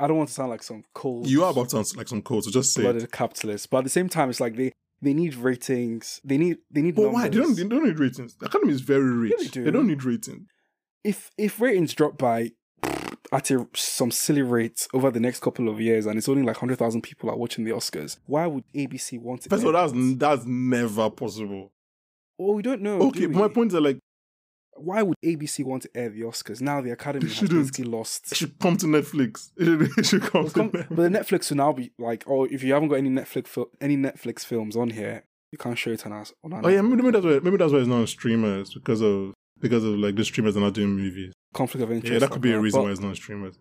I 0.00 0.06
don't 0.06 0.16
want 0.16 0.28
to 0.28 0.34
sound 0.34 0.50
like 0.50 0.62
some 0.62 0.84
cold. 0.94 1.28
You 1.28 1.44
are 1.44 1.50
about 1.50 1.64
to 1.70 1.84
sound 1.84 1.96
like 1.96 2.08
some 2.08 2.22
code, 2.22 2.44
so 2.44 2.50
just 2.50 2.72
say 2.72 2.82
blooded 2.82 3.10
capitalist, 3.12 3.70
but 3.70 3.78
at 3.78 3.84
the 3.84 3.90
same 3.90 4.08
time, 4.08 4.30
it's 4.30 4.40
like 4.40 4.56
they 4.56 4.72
they 5.02 5.12
need 5.12 5.34
ratings. 5.34 6.20
They 6.24 6.38
need 6.38 6.58
they 6.70 6.82
need. 6.82 6.94
But 6.94 7.12
why? 7.12 7.28
They 7.28 7.38
don't, 7.38 7.56
they 7.56 7.64
don't 7.68 7.84
need 7.84 7.98
ratings. 7.98 8.36
The 8.36 8.46
Academy 8.46 8.72
is 8.72 8.80
very 8.80 9.12
rich. 9.14 9.34
they 9.38 9.48
do. 9.48 9.64
They 9.64 9.70
don't 9.70 9.86
need 9.86 10.02
ratings. 10.04 10.46
if 11.04 11.30
if 11.36 11.60
ratings 11.60 11.92
drop 11.94 12.16
by 12.16 12.52
at 13.34 13.50
a, 13.50 13.66
some 13.74 14.10
silly 14.10 14.42
rate 14.42 14.86
over 14.94 15.10
the 15.10 15.20
next 15.20 15.40
couple 15.40 15.68
of 15.68 15.80
years 15.80 16.06
and 16.06 16.16
it's 16.18 16.28
only 16.28 16.42
like 16.42 16.56
100,000 16.56 17.02
people 17.02 17.28
are 17.30 17.36
watching 17.36 17.64
the 17.64 17.72
Oscars, 17.72 18.18
why 18.26 18.46
would 18.46 18.64
ABC 18.74 19.18
want 19.20 19.42
to? 19.42 19.48
First 19.48 19.62
of 19.64 19.66
all, 19.66 19.72
that's 19.72 19.92
it? 19.92 20.18
that's 20.18 20.44
never 20.46 21.10
possible. 21.10 21.72
Well, 22.38 22.54
we 22.54 22.62
don't 22.62 22.80
know. 22.82 23.00
Okay, 23.08 23.20
do 23.20 23.28
but 23.28 23.38
my 23.38 23.46
we? 23.46 23.54
point 23.54 23.72
is 23.72 23.78
like 23.80 23.98
Why 24.76 25.02
would 25.02 25.16
ABC 25.24 25.64
want 25.64 25.82
to 25.82 25.90
air 25.94 26.08
the 26.10 26.22
Oscars? 26.22 26.60
Now 26.60 26.80
the 26.80 26.90
Academy 26.90 27.28
has 27.28 27.48
basically 27.48 27.84
lost. 27.84 28.32
it 28.32 28.36
should 28.38 28.58
come 28.58 28.76
to 28.78 28.86
Netflix. 28.86 29.50
It 29.98 30.06
should 30.06 30.22
come 30.22 30.48
come- 30.50 30.70
Netflix. 30.70 30.88
but 30.88 30.96
the 30.96 31.08
Netflix 31.18 31.50
will 31.50 31.56
now 31.58 31.72
be 31.72 31.92
like, 31.98 32.24
oh, 32.26 32.44
if 32.44 32.62
you 32.64 32.72
haven't 32.72 32.88
got 32.88 32.96
any 32.96 33.10
Netflix 33.10 33.46
fil- 33.48 33.70
any 33.80 33.96
Netflix 33.96 34.44
films 34.44 34.74
on 34.76 34.90
here, 34.90 35.24
you 35.52 35.58
can't 35.58 35.78
show 35.78 35.90
it 35.92 36.04
on 36.06 36.12
us. 36.12 36.32
On 36.42 36.52
Oh 36.52 36.68
yeah, 36.68 36.80
network. 36.80 36.96
maybe 37.02 37.10
that's 37.12 37.24
why 37.24 37.38
maybe 37.42 37.56
that's 37.56 37.72
why 37.72 37.78
it's 37.78 37.88
not 37.88 38.00
on 38.00 38.06
streamers 38.08 38.74
because 38.74 39.00
of 39.00 39.32
because 39.64 39.82
of 39.82 39.94
like 39.98 40.14
the 40.14 40.24
streamers 40.24 40.56
are 40.56 40.60
not 40.60 40.74
doing 40.74 40.90
movies. 40.90 41.32
conflict 41.54 41.82
of 41.82 41.90
interest. 41.90 42.12
Yeah, 42.12 42.18
that 42.18 42.30
could 42.30 42.42
be 42.42 42.52
a 42.52 42.60
reason 42.60 42.80
But- 42.80 42.84
why 42.84 42.90
it's 42.92 43.00
not 43.00 43.16
streamers. 43.16 43.58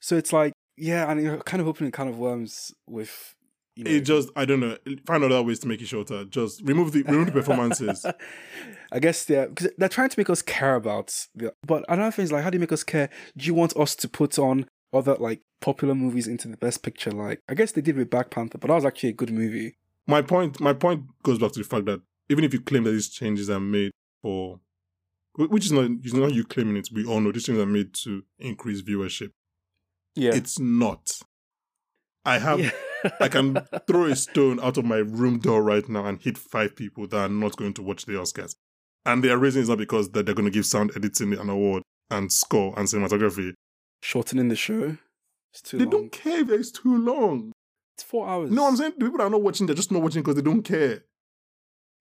So 0.00 0.16
it's 0.16 0.32
like, 0.32 0.52
yeah, 0.76 1.10
and 1.10 1.20
you're 1.22 1.38
kind 1.38 1.60
of 1.60 1.68
opening 1.68 1.92
kind 1.92 2.08
of 2.08 2.18
worms 2.18 2.72
with. 2.88 3.34
You 3.76 3.84
know, 3.84 3.90
It 3.90 4.00
just 4.02 4.28
I 4.36 4.44
don't 4.44 4.60
know. 4.60 4.76
Find 5.06 5.22
other 5.24 5.42
ways 5.42 5.58
to 5.60 5.68
make 5.68 5.82
it 5.82 5.88
shorter. 5.88 6.24
Just 6.24 6.62
remove 6.62 6.92
the 6.92 7.02
remove 7.02 7.26
the 7.26 7.32
performances. 7.32 8.06
I 8.92 8.98
guess 9.00 9.24
they're 9.24 9.48
because 9.48 9.70
they're 9.78 9.88
trying 9.88 10.10
to 10.10 10.18
make 10.18 10.30
us 10.30 10.42
care 10.42 10.76
about 10.76 11.12
the. 11.34 11.52
But 11.66 11.84
another 11.88 12.10
thing 12.12 12.24
is 12.24 12.32
like, 12.32 12.44
how 12.44 12.50
do 12.50 12.56
you 12.56 12.60
make 12.60 12.72
us 12.72 12.84
care? 12.84 13.10
Do 13.36 13.46
you 13.46 13.54
want 13.54 13.76
us 13.76 13.94
to 13.96 14.08
put 14.08 14.38
on 14.38 14.66
other 14.92 15.16
like 15.16 15.40
popular 15.60 15.94
movies 15.94 16.28
into 16.28 16.46
the 16.48 16.56
best 16.56 16.82
picture? 16.84 17.10
Like, 17.10 17.40
I 17.48 17.54
guess 17.54 17.72
they 17.72 17.80
did 17.80 17.96
with 17.96 18.10
Black 18.10 18.30
Panther, 18.30 18.58
but 18.58 18.68
that 18.68 18.74
was 18.74 18.84
actually 18.84 19.08
a 19.10 19.14
good 19.14 19.32
movie. 19.32 19.74
my 20.06 20.22
point 20.22 20.60
my 20.60 20.72
point 20.72 21.02
goes 21.24 21.38
back 21.38 21.52
to 21.52 21.58
the 21.58 21.64
fact 21.64 21.86
that 21.86 22.00
even 22.28 22.44
if 22.44 22.52
you 22.54 22.60
claim 22.60 22.84
that 22.84 22.92
these 22.92 23.08
changes 23.08 23.50
are 23.50 23.58
made 23.60 23.90
for 24.22 24.60
which 25.36 25.66
is 25.66 25.72
not 25.72 25.90
it's 26.02 26.14
not 26.14 26.32
you 26.34 26.44
claiming 26.44 26.76
it, 26.76 26.88
we 26.92 27.04
all 27.04 27.20
know 27.20 27.32
these 27.32 27.46
things 27.46 27.58
are 27.58 27.66
made 27.66 27.94
to 28.04 28.22
increase 28.38 28.82
viewership. 28.82 29.30
Yeah, 30.16 30.34
It's 30.34 30.58
not. 30.58 31.10
I 32.24 32.38
have 32.38 32.60
Yeah. 32.60 32.70
I 33.20 33.28
can 33.28 33.58
throw 33.86 34.04
a 34.06 34.16
stone 34.16 34.58
out 34.60 34.78
of 34.78 34.84
my 34.84 34.96
room 34.98 35.38
door 35.38 35.62
right 35.62 35.86
now 35.88 36.06
and 36.06 36.20
hit 36.22 36.38
five 36.38 36.74
people 36.76 37.06
that 37.08 37.16
are 37.18 37.28
not 37.28 37.56
going 37.56 37.74
to 37.74 37.82
watch 37.82 38.06
the 38.06 38.12
Oscars. 38.12 38.54
And 39.04 39.22
their 39.22 39.36
reason 39.36 39.60
is 39.62 39.68
not 39.68 39.76
because 39.78 40.08
that 40.10 40.24
they're 40.24 40.34
going 40.34 40.46
to 40.46 40.50
give 40.52 40.64
sound 40.64 40.92
editing 40.96 41.34
an 41.34 41.50
award 41.50 41.82
and 42.10 42.32
score 42.32 42.72
and 42.78 42.88
cinematography. 42.88 43.52
shortening 44.02 44.48
the 44.48 44.56
show. 44.56 44.96
It's 45.52 45.60
too 45.62 45.76
They 45.78 45.84
long. 45.84 45.90
don't 45.90 46.12
care 46.12 46.40
if 46.40 46.48
it's 46.50 46.70
too 46.70 46.96
long. 46.96 47.52
It's 47.96 48.04
four 48.04 48.26
hours. 48.28 48.50
No, 48.50 48.66
I'm 48.66 48.76
saying 48.76 48.94
the 48.98 49.04
people 49.04 49.18
that 49.18 49.24
are 49.24 49.30
not 49.30 49.42
watching, 49.42 49.66
they're 49.66 49.76
just 49.76 49.92
not 49.92 50.00
watching 50.02 50.22
because 50.22 50.36
they 50.36 50.42
don't 50.42 50.62
care. 50.62 51.02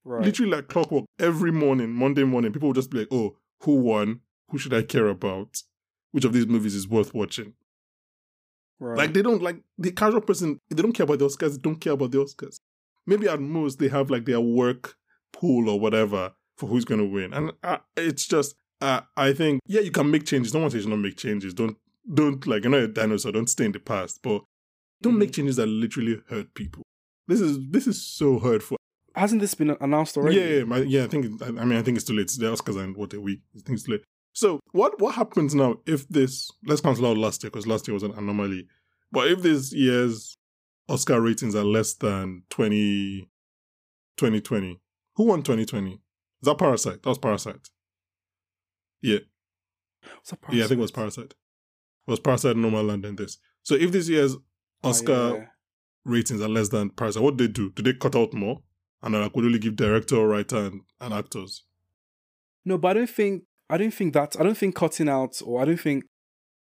Right. 0.04 0.24
Literally 0.24 0.52
like 0.52 0.68
clockwork. 0.68 1.06
Every 1.20 1.52
morning, 1.52 1.92
Monday 1.92 2.24
morning, 2.24 2.52
people 2.52 2.70
will 2.70 2.74
just 2.74 2.90
be 2.90 3.00
like, 3.00 3.08
oh, 3.12 3.36
who 3.62 3.76
won? 3.76 4.22
Who 4.50 4.58
should 4.58 4.74
I 4.74 4.84
care 4.84 5.08
about? 5.08 5.64
Which 6.12 6.26
of 6.26 6.34
these 6.34 6.48
movies 6.48 6.76
is 6.76 6.88
worth 6.88 7.14
watching? 7.14 7.54
right. 8.80 8.98
Like 8.98 9.14
they 9.14 9.22
don't 9.22 9.42
like 9.42 9.58
the 9.78 9.92
casual 9.92 10.22
person. 10.22 10.60
They 10.70 10.82
don't 10.82 10.94
care 10.94 11.06
about 11.06 11.20
the 11.20 11.26
Oscars. 11.26 11.54
They 11.54 11.62
don't 11.62 11.80
care 11.80 11.94
about 11.94 12.12
the 12.12 12.20
Oscars. 12.20 12.60
Maybe 13.06 13.28
at 13.28 13.40
most 13.40 13.80
they 13.80 13.88
have 13.90 14.10
like 14.10 14.26
their 14.26 14.42
work 14.42 14.96
pool 15.32 15.70
or 15.70 15.80
whatever 15.80 16.34
for 16.58 16.68
who's 16.68 16.86
going 16.86 17.02
to 17.02 17.08
win. 17.08 17.34
And 17.34 17.52
uh, 17.64 17.78
it's 17.98 18.28
just, 18.28 18.56
uh, 18.82 19.02
I 19.18 19.34
think, 19.34 19.62
yeah, 19.66 19.82
you 19.82 19.92
can 19.92 20.12
make 20.12 20.26
changes. 20.26 20.54
No 20.54 20.62
one 20.62 20.70
says 20.72 20.86
you 20.86 20.90
don't 20.90 21.02
make 21.02 21.18
changes. 21.18 21.54
Don't 21.54 21.78
don't 22.14 22.46
like 22.46 22.64
you're 22.64 22.72
not 22.72 22.82
a 22.82 22.88
dinosaur. 22.88 23.32
Don't 23.32 23.50
stay 23.50 23.66
in 23.66 23.72
the 23.72 23.80
past. 23.80 24.20
But 24.22 24.44
don't 25.02 25.18
make 25.18 25.32
changes 25.32 25.56
that 25.56 25.68
literally 25.68 26.22
hurt 26.30 26.54
people. 26.54 26.84
This 27.28 27.42
is 27.42 27.58
this 27.70 27.88
is 27.88 28.06
so 28.06 28.40
hurtful. 28.40 28.78
Hasn't 29.16 29.42
this 29.42 29.54
been 29.54 29.76
announced 29.82 30.18
already? 30.18 30.38
Yeah, 30.38 30.64
yeah, 30.64 30.78
yeah. 30.78 31.04
I 31.04 31.08
think 31.08 31.42
I 31.42 31.52
mean 31.52 31.78
I 31.78 31.82
think 31.82 31.98
it's 31.98 32.06
too 32.06 32.14
late. 32.14 32.32
The 32.38 32.46
Oscars 32.48 32.78
are 32.78 32.84
in 32.84 32.94
what 32.94 33.14
a 33.14 33.22
week. 33.22 33.40
I 33.56 33.60
think 33.60 33.78
it's 33.78 33.84
too 33.84 33.94
late. 33.94 34.04
So 34.34 34.60
what 34.72 35.00
what 35.00 35.16
happens 35.16 35.54
now 35.54 35.78
if 35.86 36.08
this? 36.10 36.50
Let's 36.66 36.82
cancel 36.82 37.06
out 37.08 37.18
last 37.18 37.44
year 37.44 37.52
because 37.52 37.68
last 37.68 37.88
year 37.88 37.94
was 37.94 38.04
an 38.04 38.14
anomaly. 38.14 38.68
But 39.12 39.28
if 39.28 39.42
this 39.42 39.74
year's 39.74 40.36
Oscar 40.90 41.22
ratings 41.22 41.56
are 41.56 41.64
less 41.64 41.94
than 41.94 42.44
20, 42.50 43.30
2020, 44.18 44.80
who 45.16 45.24
won 45.26 45.44
2020? 45.44 45.92
Is 45.92 46.00
that 46.42 46.58
Parasite? 46.58 47.04
That 47.04 47.10
was 47.10 47.20
Parasite. 47.20 47.70
Yeah, 49.02 49.20
that 50.30 50.40
yeah. 50.52 50.66
I 50.66 50.68
think 50.68 50.80
it 50.80 50.82
was 50.82 50.92
Parasite? 50.92 51.30
Parasite. 51.30 51.36
It 52.08 52.12
was 52.12 52.20
Parasite, 52.20 52.56
Nomadland, 52.56 53.06
and 53.06 53.18
this. 53.18 53.38
So 53.62 53.76
if 53.76 53.92
this 53.92 54.10
year's 54.10 54.36
Oh, 54.84 54.90
Oscar 54.90 55.36
yeah. 55.38 55.46
ratings 56.06 56.42
are 56.42 56.50
less 56.50 56.70
than 56.70 56.90
Parasite, 56.90 57.24
what 57.24 57.38
do 57.38 57.48
they 57.48 57.54
do? 57.54 57.72
Do 57.72 57.84
they 57.84 57.94
cut 57.94 58.16
out 58.16 58.34
more? 58.34 58.62
And 59.04 59.14
like 59.14 59.36
would 59.36 59.46
only 59.46 59.60
give 59.60 59.76
director, 59.76 60.26
writer, 60.26 60.58
and, 60.58 60.82
and 61.02 61.14
actors. 61.14 61.64
No, 62.66 62.78
but 62.78 62.90
I 62.90 62.94
don't 62.94 63.10
think 63.10 63.44
I 63.70 63.78
don't 63.78 63.94
think 63.94 64.14
that 64.14 64.36
I 64.40 64.44
don't 64.44 64.58
think 64.58 64.76
cutting 64.76 65.10
out 65.10 65.42
or 65.46 65.62
I 65.62 65.66
don't 65.66 65.80
think 65.80 66.06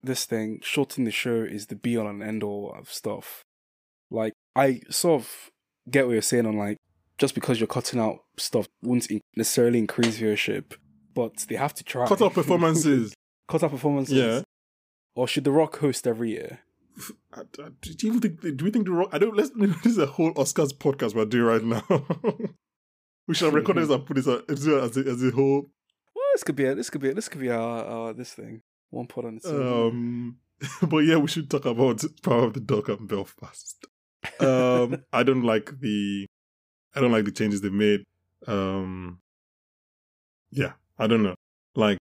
this 0.03 0.25
thing 0.25 0.61
shortening 0.63 1.05
the 1.05 1.11
show 1.11 1.43
is 1.43 1.67
the 1.67 1.75
be 1.75 1.97
all 1.99 2.07
and 2.07 2.23
end 2.23 2.43
all 2.45 2.73
of 2.79 2.93
stuff. 2.93 3.43
Like 4.11 4.33
I 4.55 4.81
sort 4.89 5.23
of 5.23 5.51
get 5.91 6.07
what 6.07 6.13
you're 6.13 6.23
saying 6.23 6.47
on 6.47 6.57
like 6.57 6.77
just 7.19 7.35
because 7.35 7.59
you're 7.59 7.67
cutting 7.67 7.99
out 7.99 8.21
stuff 8.37 8.69
wouldn't 8.83 9.11
necessarily 9.37 9.81
increase 9.81 10.21
viewership, 10.21 10.75
but 11.15 11.47
they 11.49 11.57
have 11.57 11.75
to 11.75 11.85
try. 11.85 12.07
Cut 12.07 12.23
out 12.23 12.35
performances. 12.35 13.15
cut 13.49 13.65
out 13.65 13.73
performances. 13.73 14.17
Yeah. 14.17 14.43
Or 15.17 15.27
should 15.27 15.43
The 15.43 15.51
Rock 15.51 15.79
host 15.79 16.07
every 16.07 16.31
year? 16.31 16.61
Do 16.99 17.91
you 18.01 18.11
even 18.11 18.21
think? 18.21 18.41
Do 18.57 18.65
we 18.65 18.71
think 18.71 18.87
the? 18.87 19.09
I 19.13 19.19
don't. 19.19 19.37
Let's. 19.37 19.51
This 19.83 19.93
is 19.93 19.99
a 19.99 20.07
whole 20.07 20.33
Oscars 20.35 20.73
podcast 20.73 21.15
we're 21.15 21.25
doing 21.25 21.45
right 21.45 21.63
now. 21.63 21.85
we 23.27 23.35
should 23.35 23.47
have 23.47 23.55
recorded 23.55 23.85
this 23.85 23.91
and 23.91 24.07
put 24.07 24.17
this 24.17 24.27
as 24.27 24.67
a, 24.67 24.83
as 24.83 24.97
a, 24.97 25.01
as 25.01 25.23
a 25.23 25.31
whole. 25.31 25.71
Well, 26.15 26.25
this 26.35 26.43
could 26.45 26.57
be 26.57 26.65
a, 26.65 26.75
this 26.75 26.91
could 26.91 27.01
be 27.01 27.11
a, 27.11 27.15
this 27.15 27.29
could 27.29 27.41
be 27.41 27.51
our, 27.51 27.85
our 27.85 28.13
this 28.13 28.33
thing. 28.33 28.63
One 28.91 29.07
pot 29.07 29.27
on 29.27 29.37
its 29.37 29.47
own. 29.47 29.89
Um, 29.89 30.37
but 30.89 30.99
yeah, 30.99 31.17
we 31.17 31.29
should 31.29 31.51
talk 31.51 31.65
about 31.65 32.05
Power 32.23 32.45
of 32.45 32.55
the 32.55 32.61
Dog 32.61 32.89
and 32.89 33.09
Belfast. 33.09 33.87
Um, 34.41 35.05
I 35.13 35.23
don't 35.23 35.45
like 35.45 35.79
the. 35.81 36.27
I 36.95 37.01
don't 37.01 37.13
like 37.13 37.27
the 37.27 37.33
changes 37.33 37.61
they 37.61 37.69
made. 37.69 38.03
Um, 38.47 39.21
yeah, 40.51 40.73
I 40.99 41.07
don't 41.07 41.23
know. 41.23 41.35
Like 41.77 41.99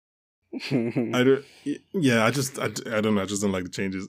I 0.53 1.25
don't. 1.25 1.45
Yeah, 1.93 2.25
I 2.25 2.31
just. 2.31 2.59
I, 2.59 2.67
I 2.67 3.01
don't 3.01 3.15
know. 3.15 3.23
I 3.23 3.27
just 3.27 3.43
don't 3.43 3.53
like 3.53 3.65
the 3.65 3.71
changes. 3.71 4.09